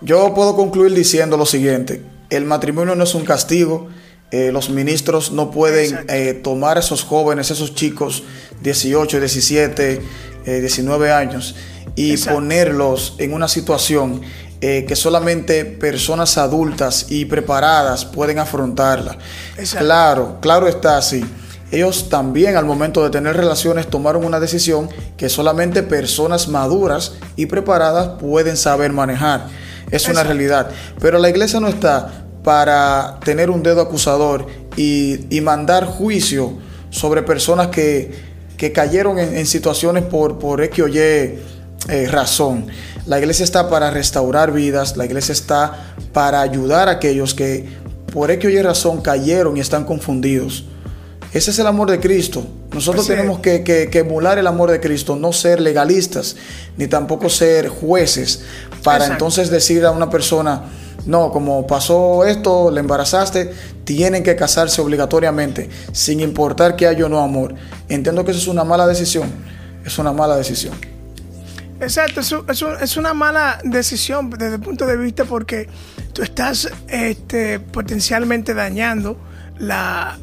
Yo 0.01 0.35
puedo 0.35 0.57
concluir 0.57 0.93
diciendo 0.95 1.37
lo 1.37 1.47
siguiente: 1.47 2.03
el 2.31 2.45
matrimonio 2.45 2.95
no 2.95 3.05
es 3.05 3.15
un 3.15 3.25
castigo. 3.25 3.89
Eh, 4.33 4.51
los 4.51 4.71
ministros 4.71 5.31
no 5.31 5.51
pueden 5.51 6.07
eh, 6.09 6.33
tomar 6.33 6.79
a 6.79 6.81
esos 6.81 7.05
jóvenes, 7.05 7.51
esos 7.51 7.75
chicos, 7.75 8.25
18, 8.62 9.21
17, 9.21 10.03
19 10.47 11.12
años, 11.12 11.55
y 11.95 12.17
ponerlos 12.17 13.15
en 13.19 13.35
una 13.35 13.47
situación 13.47 14.23
eh, 14.65 14.85
que 14.87 14.95
solamente 14.95 15.65
personas 15.65 16.39
adultas 16.39 17.07
y 17.11 17.25
preparadas 17.25 18.05
pueden 18.05 18.39
afrontarla. 18.39 19.19
Claro, 19.77 20.39
claro 20.41 20.69
está 20.69 20.97
así. 20.97 21.25
Ellos 21.73 22.09
también 22.09 22.57
al 22.57 22.65
momento 22.65 23.03
de 23.03 23.11
tener 23.11 23.37
relaciones 23.37 23.89
tomaron 23.89 24.25
una 24.25 24.39
decisión 24.39 24.89
que 25.17 25.29
solamente 25.29 25.83
personas 25.83 26.47
maduras 26.47 27.15
y 27.35 27.47
preparadas 27.47 28.21
pueden 28.21 28.57
saber 28.57 28.93
manejar. 28.93 29.49
Es 29.91 30.09
una 30.09 30.23
realidad. 30.23 30.71
Pero 31.01 31.19
la 31.19 31.29
iglesia 31.29 31.59
no 31.59 31.67
está 31.67 32.22
para 32.42 33.18
tener 33.25 33.50
un 33.50 33.62
dedo 33.62 33.80
acusador 33.80 34.46
y, 34.76 35.40
mandar 35.42 35.87
juicio 35.87 36.54
sobre 36.90 37.22
personas 37.22 37.68
que, 37.68 38.32
cayeron 38.72 39.18
en, 39.18 39.44
situaciones 39.46 40.04
por, 40.04 40.38
por 40.38 40.62
X 40.62 40.84
o 40.84 40.88
Y 40.88 40.99
eh, 40.99 41.38
razón. 42.08 42.66
La 43.06 43.18
iglesia 43.18 43.42
está 43.42 43.68
para 43.68 43.90
restaurar 43.90 44.52
vidas, 44.52 44.96
la 44.96 45.04
iglesia 45.04 45.32
está 45.32 45.94
para 46.12 46.40
ayudar 46.40 46.88
a 46.88 46.92
aquellos 46.92 47.34
que 47.34 47.68
por 48.12 48.30
X 48.30 48.56
o 48.56 48.62
razón 48.62 49.00
cayeron 49.02 49.56
y 49.56 49.61
están 49.61 49.84
confundidos. 49.84 50.64
Ese 51.32 51.50
es 51.50 51.58
el 51.58 51.66
amor 51.66 51.90
de 51.90 51.99
Cristo. 51.99 52.46
Nosotros 52.72 53.06
tenemos 53.06 53.40
que, 53.40 53.90
emular 53.92 54.38
el 54.38 54.46
amor 54.46 54.70
de 54.70 54.80
Cristo, 54.80 55.16
no 55.16 55.32
ser 55.32 55.61
legalistas, 55.61 56.37
ni 56.76 56.87
tampoco 56.87 57.28
ser 57.28 57.68
jueces, 57.68 58.42
para 58.82 59.06
entonces 59.06 59.50
decir 59.50 59.84
a 59.84 59.90
una 59.90 60.08
persona, 60.08 60.62
no, 61.06 61.30
como 61.30 61.66
pasó 61.66 62.25
esto, 62.25 62.71
le 62.71 62.80
embarazaste, 62.80 63.52
tienen 63.85 64.23
que 64.23 64.37
casarse 64.37 64.80
obligatoriamente, 64.80 65.68
sin 65.92 66.21
importar 66.21 66.76
que 66.76 66.87
haya 66.87 67.06
o 67.06 67.09
no 67.09 67.21
amor. 67.21 67.54
Entiendo 67.88 68.25
que 68.25 68.30
eso 68.30 68.40
es 68.40 68.49
una 68.49 68.64
mala 68.64 68.87
decisión, 68.87 69.30
es 69.85 69.99
una 69.99 70.12
mala 70.12 70.37
decisión. 70.37 70.75
Exacto, 71.80 72.21
es, 72.21 72.97
una 72.97 73.12
mala 73.12 73.59
decisión 73.64 74.30
desde 74.30 74.54
el 74.54 74.61
punto 74.61 74.87
de 74.87 74.97
vista 74.97 75.25
porque 75.25 75.68
tú 76.12 76.23
estás 76.23 76.71
este, 76.87 77.59
potencialmente 77.59 78.54
dañando 78.54 79.18
la, 79.59 80.16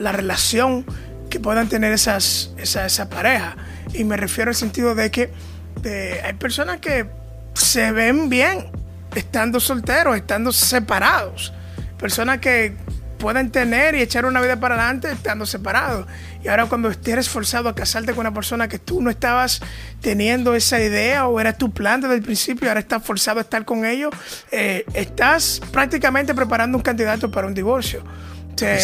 relación 0.00 0.86
que 1.28 1.40
puedan 1.40 1.68
tener 1.68 1.92
esas, 1.92 2.52
esa, 2.56 2.86
esa 2.86 3.10
pareja. 3.10 3.56
Y 3.92 4.04
me 4.04 4.16
refiero 4.16 4.50
al 4.50 4.54
sentido 4.54 4.94
de 4.94 5.10
que 5.10 5.30
hay 6.24 6.32
personas 6.34 6.80
que 6.80 7.06
se 7.52 7.92
ven 7.92 8.30
bien 8.30 8.81
estando 9.14 9.60
solteros, 9.60 10.16
estando 10.16 10.52
separados. 10.52 11.52
Personas 11.98 12.38
que 12.38 12.74
pueden 13.22 13.52
tener 13.52 13.94
y 13.94 14.02
echar 14.02 14.26
una 14.26 14.40
vida 14.40 14.58
para 14.58 14.74
adelante 14.74 15.12
estando 15.12 15.46
separados. 15.46 16.06
Y 16.42 16.48
ahora 16.48 16.66
cuando 16.66 16.90
estés 16.90 17.28
forzado 17.28 17.68
a 17.68 17.74
casarte 17.74 18.12
con 18.12 18.22
una 18.22 18.34
persona 18.34 18.66
que 18.66 18.80
tú 18.80 19.00
no 19.00 19.10
estabas 19.10 19.60
teniendo 20.00 20.56
esa 20.56 20.80
idea 20.80 21.28
o 21.28 21.38
era 21.38 21.52
tu 21.52 21.70
plan 21.70 22.00
desde 22.00 22.16
el 22.16 22.22
principio 22.22 22.66
y 22.66 22.68
ahora 22.68 22.80
estás 22.80 23.04
forzado 23.04 23.38
a 23.38 23.42
estar 23.42 23.64
con 23.64 23.86
ellos, 23.86 24.12
eh, 24.50 24.84
estás 24.92 25.60
prácticamente 25.70 26.34
preparando 26.34 26.76
un 26.76 26.82
candidato 26.82 27.30
para 27.30 27.46
un 27.46 27.54
divorcio. 27.54 28.02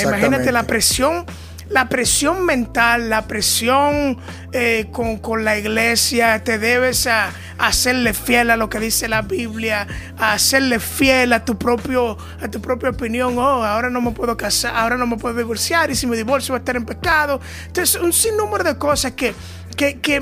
imagínate 0.05 0.53
la 0.53 0.63
presión 0.63 1.27
la 1.71 1.89
presión 1.89 2.45
mental, 2.47 3.11
la 3.11 3.27
presión 3.27 4.19
eh, 4.53 4.89
con, 4.91 5.45
la 5.45 5.59
iglesia, 5.59 6.43
te 6.43 6.59
debes 6.59 7.07
a, 7.07 7.33
serle 7.73 8.15
fiel 8.15 8.51
a 8.51 8.57
lo 8.57 8.69
que 8.69 8.81
dice 8.81 9.09
la 9.09 9.23
Biblia, 9.23 9.87
a 10.19 10.39
serle 10.39 10.81
fiel 10.81 11.33
a 11.33 11.45
tu 11.45 11.59
propio, 11.59 12.17
a 12.41 12.49
tu 12.49 12.61
propia 12.61 12.91
opinión. 12.91 13.37
Oh, 13.39 13.65
ahora 13.65 13.91
no 13.91 14.01
me 14.01 14.13
puedo 14.13 14.37
casar, 14.37 14.75
ahora 14.75 14.97
no 14.97 15.07
me 15.07 15.17
puedo 15.17 15.37
divorciar 15.37 15.91
y 15.91 15.95
si 15.95 16.07
me 16.07 16.17
divorcio 16.17 16.53
va 16.53 16.59
a 16.59 16.61
estar 16.61 16.77
en 16.77 16.87
pecado. 16.87 17.41
Entonces, 17.67 18.01
un 18.01 18.13
sinnúmero 18.13 18.65
de 18.65 18.77
cosas 18.79 19.13
que 19.13 19.35
que, 19.79 20.01
que 20.01 20.21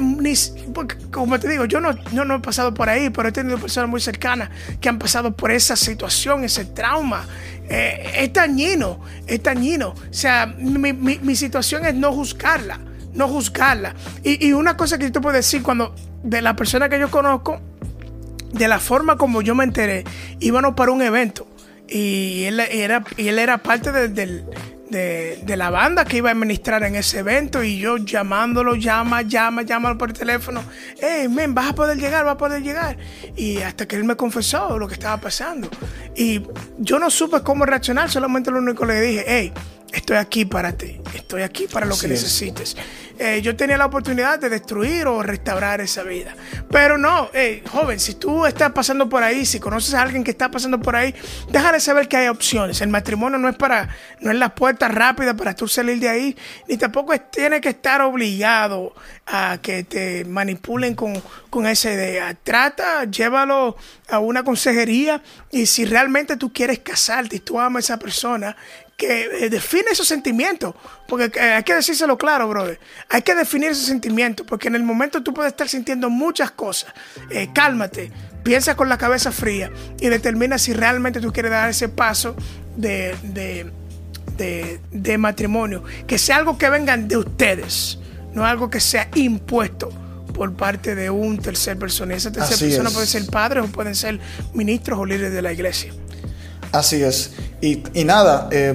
como 1.10 1.40
te 1.40 1.48
digo, 1.48 1.64
yo 1.64 1.80
no, 1.80 1.94
no 2.12 2.34
he 2.34 2.40
pasado 2.40 2.74
por 2.74 2.90
ahí, 2.90 3.08
pero 3.08 3.30
he 3.30 3.32
tenido 3.32 3.58
personas 3.58 3.88
muy 3.88 4.02
cercanas 4.02 4.50
que 4.80 4.88
han 4.90 4.98
pasado 4.98 5.34
por 5.34 5.50
esa 5.50 5.76
situación, 5.76 6.44
ese 6.44 6.66
trauma. 6.66 7.26
Eh, 7.68 8.12
es 8.18 8.32
dañino, 8.34 9.00
es 9.26 9.42
dañino. 9.42 9.88
O 9.88 10.12
sea, 10.12 10.46
mi, 10.46 10.92
mi, 10.92 11.36
situación 11.36 11.86
es 11.86 11.94
no 11.94 12.12
juzgarla, 12.12 12.78
no 13.14 13.28
juzgarla. 13.28 13.94
Y, 14.22 14.46
y, 14.46 14.52
una 14.52 14.76
cosa 14.76 14.98
que 14.98 15.04
yo 15.04 15.12
te 15.12 15.20
puedo 15.22 15.34
decir 15.34 15.62
cuando 15.62 15.94
de 16.22 16.42
la 16.42 16.54
persona 16.54 16.90
que 16.90 17.00
yo 17.00 17.10
conozco, 17.10 17.58
de 18.52 18.68
la 18.68 18.78
forma 18.78 19.16
como 19.16 19.40
yo 19.40 19.54
me 19.54 19.64
enteré, 19.64 20.04
íbamos 20.38 20.74
para 20.74 20.92
un 20.92 21.00
evento 21.00 21.48
y 21.88 22.44
él 22.44 22.60
era, 22.60 23.04
y 23.16 23.28
él 23.28 23.38
era 23.38 23.58
parte 23.58 23.90
del 23.90 24.44
de, 24.90 25.56
la 25.56 25.70
banda 25.70 26.04
que 26.04 26.18
iba 26.18 26.28
a 26.28 26.32
administrar 26.32 26.82
en 26.84 26.96
ese 26.96 27.20
evento 27.20 27.62
y 27.62 27.78
yo 27.78 27.96
llamándolo, 27.96 28.76
llama, 28.76 29.22
llama, 29.22 29.62
llámalo 29.62 29.98
por 29.98 30.12
teléfono. 30.12 30.62
Hey, 31.00 31.28
men, 31.28 31.54
vas 31.54 31.70
a 31.70 31.74
poder 31.74 31.98
llegar, 31.98 32.24
vas 32.24 32.34
a 32.34 32.38
poder 32.38 32.62
llegar. 32.62 32.96
Y 33.36 33.58
hasta 33.58 33.86
que 33.86 33.96
él 33.96 34.04
me 34.04 34.16
confesó 34.16 34.78
lo 34.78 34.86
que 34.86 34.94
estaba 34.94 35.18
pasando. 35.18 35.68
Y 36.14 36.42
yo 36.78 36.98
no 36.98 37.10
supe 37.10 37.42
cómo 37.42 37.64
reaccionar, 37.64 38.10
solamente 38.10 38.50
lo 38.50 38.58
único 38.58 38.86
que 38.86 38.92
le 38.92 39.00
dije, 39.00 39.24
hey, 39.26 39.52
estoy 39.92 40.16
aquí 40.16 40.44
para 40.44 40.72
ti, 40.72 41.00
estoy 41.14 41.42
aquí 41.42 41.66
para 41.66 41.86
lo 41.86 41.96
que 41.98 42.08
necesites. 42.08 42.76
Eh, 43.18 43.40
yo 43.42 43.56
tenía 43.56 43.78
la 43.78 43.86
oportunidad 43.86 44.38
de 44.38 44.50
destruir 44.50 45.06
o 45.06 45.22
restaurar 45.22 45.80
esa 45.80 46.02
vida. 46.02 46.34
Pero 46.70 46.98
no, 46.98 47.30
joven, 47.70 47.98
si 47.98 48.14
tú 48.14 48.44
estás 48.44 48.72
pasando 48.72 49.08
por 49.08 49.22
ahí, 49.22 49.46
si 49.46 49.58
conoces 49.58 49.94
a 49.94 50.02
alguien 50.02 50.22
que 50.22 50.30
está 50.30 50.50
pasando 50.50 50.78
por 50.80 50.96
ahí, 50.96 51.14
déjale 51.50 51.80
saber 51.80 52.08
que 52.08 52.18
hay 52.18 52.28
opciones. 52.28 52.80
El 52.82 52.90
matrimonio 52.90 53.38
no 53.38 53.48
es 53.48 53.56
para, 53.56 53.88
no 54.20 54.30
es 54.30 54.36
la 54.36 54.54
puerta 54.54 54.88
rápida 54.88 55.34
para 55.34 55.54
tú 55.54 55.66
salir 55.66 55.98
de 55.98 56.08
ahí, 56.08 56.36
ni 56.68 56.76
tampoco 56.76 57.18
tiene 57.18 57.60
que 57.60 57.70
estar 57.70 58.02
obligado 58.02 58.94
a 59.26 59.58
que 59.62 59.84
te 59.84 60.24
manipulen 60.26 60.94
con, 60.94 61.22
con 61.48 61.66
esa 61.66 61.92
idea. 61.92 62.36
Trata, 62.42 63.04
llévalo 63.04 63.76
a 64.08 64.18
una 64.18 64.44
consejería 64.44 65.22
y 65.50 65.66
si 65.66 65.84
realmente 65.86 66.36
tú 66.36 66.52
quieres 66.52 66.80
casarte 66.80 67.36
y 67.36 67.40
tú 67.40 67.58
amas 67.58 67.84
a 67.84 67.94
esa 67.94 67.98
persona, 67.98 68.56
que 68.96 69.44
eh, 69.44 69.50
define 69.50 69.90
esos 69.92 70.08
sentimientos. 70.08 70.74
Porque 71.06 71.38
eh, 71.38 71.54
hay 71.54 71.62
que 71.62 71.74
decírselo 71.74 72.16
claro, 72.16 72.48
brother. 72.48 72.80
Hay 73.08 73.22
que 73.22 73.34
definir 73.34 73.70
esos 73.70 73.86
sentimientos. 73.86 74.46
Porque 74.46 74.68
en 74.68 74.74
el 74.74 74.82
momento 74.82 75.22
tú 75.22 75.34
puedes 75.34 75.52
estar 75.52 75.68
sintiendo 75.68 76.10
muchas 76.10 76.50
cosas. 76.50 76.92
Eh, 77.30 77.48
cálmate. 77.52 78.10
Piensa 78.42 78.74
con 78.76 78.88
la 78.88 78.98
cabeza 78.98 79.32
fría. 79.32 79.70
Y 80.00 80.08
determina 80.08 80.58
si 80.58 80.72
realmente 80.72 81.20
tú 81.20 81.32
quieres 81.32 81.52
dar 81.52 81.68
ese 81.68 81.88
paso 81.88 82.36
de, 82.76 83.14
de, 83.22 84.80
de, 84.90 85.18
matrimonio. 85.18 85.84
Que 86.06 86.18
sea 86.18 86.36
algo 86.36 86.56
que 86.56 86.70
vengan 86.70 87.08
de 87.08 87.18
ustedes. 87.18 87.98
No 88.32 88.44
algo 88.44 88.70
que 88.70 88.80
sea 88.80 89.08
impuesto 89.14 89.90
por 90.34 90.54
parte 90.54 90.94
de 90.94 91.10
un 91.10 91.38
tercer 91.38 91.78
persona. 91.78 92.14
Y 92.14 92.16
esa 92.18 92.32
tercera 92.32 92.58
persona 92.58 92.90
puede 92.90 93.06
ser 93.06 93.26
padres 93.26 93.64
o 93.64 93.68
pueden 93.68 93.94
ser 93.94 94.20
ministros 94.54 94.98
o 94.98 95.06
líderes 95.06 95.32
de 95.32 95.42
la 95.42 95.52
iglesia. 95.52 95.92
Así 96.72 97.02
es. 97.02 97.32
Y, 97.60 97.82
nada, 98.04 98.48
eh, 98.52 98.74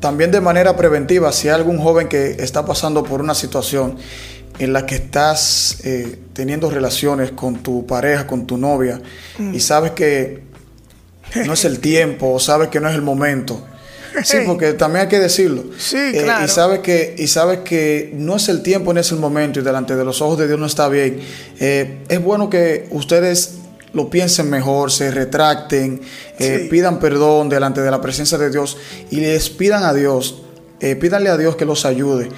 también 0.00 0.30
de 0.30 0.40
manera 0.40 0.76
preventiva, 0.76 1.32
si 1.32 1.48
hay 1.48 1.54
algún 1.54 1.78
joven 1.78 2.08
que 2.08 2.36
está 2.38 2.64
pasando 2.64 3.02
por 3.02 3.20
una 3.20 3.34
situación 3.34 3.96
en 4.58 4.72
la 4.72 4.86
que 4.86 4.96
estás 4.96 5.78
eh, 5.84 6.18
teniendo 6.32 6.70
relaciones 6.70 7.30
con 7.32 7.62
tu 7.62 7.86
pareja, 7.86 8.26
con 8.26 8.46
tu 8.46 8.56
novia, 8.56 9.00
mm. 9.38 9.54
y 9.54 9.60
sabes 9.60 9.92
que 9.92 10.42
no 11.46 11.52
es 11.52 11.64
el 11.64 11.80
tiempo, 11.80 12.32
o 12.32 12.38
sabes 12.38 12.68
que 12.68 12.80
no 12.80 12.88
es 12.88 12.94
el 12.94 13.02
momento. 13.02 13.64
Sí, 14.24 14.38
porque 14.46 14.72
también 14.72 15.02
hay 15.02 15.08
que 15.08 15.20
decirlo. 15.20 15.64
Sí, 15.78 15.96
eh, 15.96 16.22
claro. 16.24 16.44
y 16.44 16.48
sabes 16.48 16.80
que 16.80 17.14
y 17.16 17.28
sabes 17.28 17.58
que 17.58 18.10
no 18.14 18.36
es 18.36 18.48
el 18.48 18.62
tiempo 18.62 18.92
ni 18.92 18.98
es 19.00 19.12
el 19.12 19.18
momento 19.18 19.60
y 19.60 19.62
delante 19.62 19.94
de 19.94 20.04
los 20.04 20.20
ojos 20.22 20.38
de 20.38 20.48
Dios 20.48 20.58
no 20.58 20.66
está 20.66 20.88
bien. 20.88 21.20
es 21.60 22.22
bueno 22.24 22.50
que 22.50 22.88
ustedes 22.90 23.58
lo 23.92 24.10
piensen 24.10 24.50
mejor, 24.50 24.90
se 24.90 25.10
retracten, 25.10 26.00
eh, 26.38 26.68
pidan 26.70 26.98
perdón 26.98 27.48
delante 27.48 27.80
de 27.80 27.90
la 27.90 28.00
presencia 28.00 28.38
de 28.38 28.50
Dios 28.50 28.76
y 29.10 29.16
les 29.16 29.50
pidan 29.50 29.84
a 29.84 29.94
Dios, 29.94 30.42
eh, 30.80 30.96
pídanle 30.96 31.30
a 31.30 31.36
Dios 31.36 31.56
que 31.56 31.64
los 31.64 31.84
ayude 31.84 32.28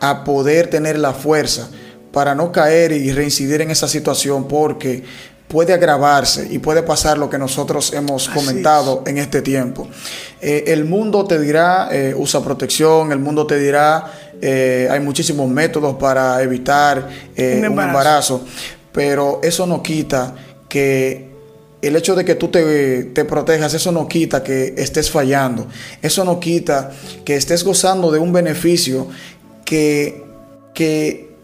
a 0.00 0.24
poder 0.24 0.68
tener 0.68 0.98
la 0.98 1.12
fuerza 1.12 1.68
para 2.12 2.34
no 2.34 2.52
caer 2.52 2.92
y 2.92 3.12
reincidir 3.12 3.60
en 3.60 3.70
esa 3.70 3.88
situación 3.88 4.48
porque 4.48 5.04
puede 5.46 5.72
agravarse 5.72 6.46
y 6.50 6.58
puede 6.60 6.82
pasar 6.82 7.18
lo 7.18 7.28
que 7.28 7.38
nosotros 7.38 7.92
hemos 7.92 8.28
comentado 8.28 9.02
en 9.04 9.18
este 9.18 9.42
tiempo. 9.42 9.88
Eh, 10.40 10.64
el 10.68 10.84
mundo 10.84 11.24
te 11.24 11.40
dirá, 11.40 11.90
usa 12.16 12.42
protección, 12.42 13.10
el 13.10 13.18
mundo 13.18 13.46
te 13.46 13.58
dirá, 13.58 14.12
hay 14.42 15.00
muchísimos 15.00 15.50
métodos 15.50 15.96
para 15.96 16.40
evitar 16.40 17.08
un 17.36 17.64
embarazo, 17.64 18.44
pero 18.92 19.40
eso 19.42 19.66
no 19.66 19.82
quita 19.82 20.34
que 20.70 21.28
el 21.82 21.96
hecho 21.96 22.14
de 22.14 22.24
que 22.24 22.34
tú 22.34 22.48
te, 22.48 23.24
protejas, 23.26 23.74
eso 23.74 23.92
no 23.92 24.08
quita 24.08 24.42
que 24.42 24.74
estés 24.78 25.10
fallando, 25.10 25.66
eso 26.00 26.24
no 26.24 26.40
quita 26.40 26.92
que 27.24 27.36
estés 27.36 27.64
gozando 27.64 28.10
de 28.10 28.18
un 28.18 28.32
beneficio 28.32 29.08
que, 29.64 30.22
que 30.72 31.34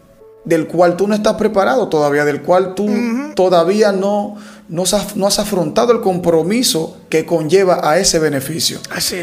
del 0.45 0.67
cual 0.67 0.95
tú 0.95 1.07
no 1.07 1.13
estás 1.13 1.35
preparado 1.35 1.89
todavía, 1.89 2.23
del 2.23 2.41
cual 2.41 2.73
tú 2.75 2.87
todavía 3.35 3.91
no, 3.91 4.37
no, 4.69 4.83
has, 4.83 5.39
afrontado 5.39 5.91
el 5.91 6.01
compromiso 6.01 6.97
que 7.09 7.25
conlleva 7.25 7.81
a 7.83 7.97
ese 7.99 8.19
beneficio. 8.19 8.79
Así 8.89 9.17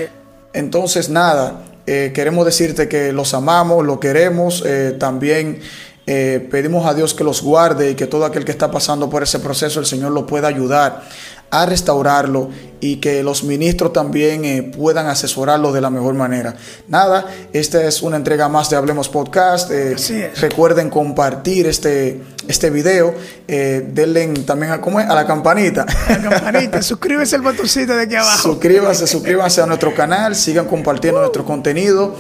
Entonces, 0.53 1.09
nada, 1.09 1.63
eh, 1.87 2.13
queremos 2.15 2.45
decirte 2.45 2.89
que 2.89 3.13
los 3.13 3.35
amamos, 3.35 3.85
lo 3.85 4.01
queremos, 4.01 4.63
eh, 4.67 4.97
también 4.99 5.61
eh, 6.07 6.47
pedimos 6.51 6.87
a 6.87 6.93
Dios 6.93 7.15
que 7.15 7.25
los 7.25 7.43
guarde 7.43 7.91
y 7.91 7.95
que 7.95 8.07
todo 8.07 8.27
aquel 8.27 8.45
que 8.45 8.53
está 8.53 8.71
pasando 8.71 9.09
por 9.09 9.23
ese 9.23 9.39
proceso, 9.39 9.81
el 9.81 9.87
Señor 9.87 10.13
lo 10.13 10.27
pueda 10.27 10.49
ayudar 10.49 11.03
a 11.51 11.67
restaurarlo 11.67 12.51
y 12.81 12.97
que 12.97 13.23
los 13.23 13.45
ministros 13.45 13.95
también 13.95 14.45
eh, 14.45 14.63
puedan 14.63 15.07
asesorarlo 15.07 15.73
de 15.73 15.81
la 15.81 15.89
mejor 15.89 16.15
manera. 16.15 16.55
Nada, 16.89 17.27
esta 17.53 17.83
es 17.83 18.03
una 18.03 18.17
entrega 18.17 18.49
más 18.49 18.69
de 18.69 18.77
Hablemos 18.77 19.09
Podcast. 19.09 19.71
Eh, 19.71 19.97
recuerden 20.41 20.91
compartir 20.91 21.67
este, 21.67 22.21
este 22.47 22.69
video. 22.69 23.15
denle 23.47 24.27
también 24.45 24.73
a, 24.73 24.81
¿cómo 24.83 24.99
a 24.99 25.15
la 25.15 25.27
campanita. 25.27 25.87
A 26.09 26.19
la 26.19 26.29
campanita, 26.29 26.83
suscríbase 26.83 27.37
al 27.37 27.43
botoncito 27.43 27.97
de 27.97 28.03
aquí 28.03 28.17
abajo. 28.17 28.51
Suscríbanse, 28.51 29.07
suscríbanse 29.07 29.63
a 29.63 29.67
nuestro 29.67 29.95
canal, 29.95 30.35
sigan 30.35 30.67
compartiendo 30.67 31.21
nuestro 31.21 31.45
contenido, 31.47 32.15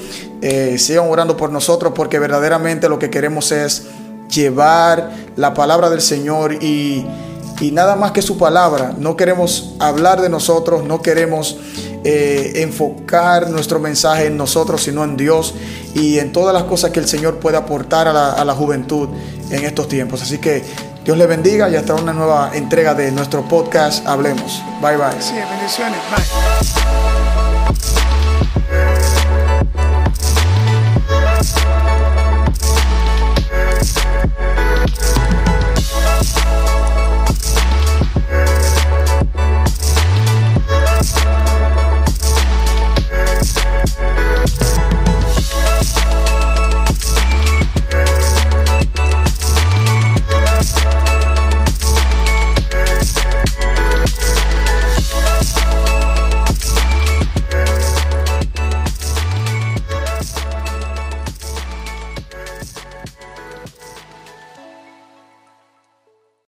sigan 0.78 1.10
orando 1.10 1.36
por 1.36 1.50
nosotros 1.50 1.92
porque 1.94 2.18
verdaderamente 2.18 2.88
lo 2.88 2.98
que 2.98 3.10
queremos 3.10 3.52
es 3.52 3.84
llevar 4.30 5.10
la 5.36 5.54
palabra 5.54 5.90
del 5.90 6.00
Señor 6.00 6.54
y 6.54 7.06
y 7.60 7.70
nada 7.70 7.96
más 7.96 8.12
que 8.12 8.22
su 8.22 8.38
palabra. 8.38 8.94
No 8.98 9.16
queremos 9.16 9.74
hablar 9.78 10.20
de 10.20 10.28
nosotros, 10.28 10.84
no 10.84 11.02
queremos 11.02 11.56
eh, 12.04 12.52
enfocar 12.56 13.48
nuestro 13.48 13.80
mensaje 13.80 14.26
en 14.26 14.36
nosotros, 14.36 14.82
sino 14.82 15.04
en 15.04 15.16
Dios 15.16 15.54
y 15.94 16.18
en 16.18 16.32
todas 16.32 16.52
las 16.52 16.64
cosas 16.64 16.90
que 16.90 17.00
el 17.00 17.08
Señor 17.08 17.38
puede 17.38 17.56
aportar 17.56 18.08
a 18.08 18.44
la, 18.44 18.54
juventud 18.54 19.08
en 19.50 19.64
estos 19.64 19.88
tiempos. 19.88 20.22
Así 20.22 20.38
que 20.38 20.62
Dios 21.04 21.16
le 21.16 21.26
bendiga 21.26 21.70
y 21.70 21.76
hasta 21.76 21.94
una 21.94 22.12
nueva 22.12 22.50
entrega 22.54 22.94
de 22.94 23.10
nuestro 23.10 23.48
podcast 23.48 24.06
Hablemos. 24.06 24.62
Bye 24.82 24.96
bye. 24.96 25.20
Sí, 25.20 25.34
bendiciones. 25.34 25.98
Bye. 26.10 26.24